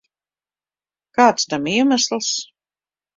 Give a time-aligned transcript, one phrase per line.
[1.19, 2.31] Kāds tam iemesls?